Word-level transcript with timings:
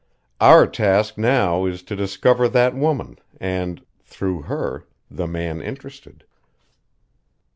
Our 0.39 0.65
task 0.65 1.19
now 1.19 1.67
is 1.67 1.83
to 1.83 1.95
discover 1.95 2.49
that 2.49 2.73
woman 2.73 3.19
and, 3.39 3.85
through 4.03 4.41
her, 4.49 4.87
the 5.11 5.27
man 5.27 5.61
interested." 5.61 6.23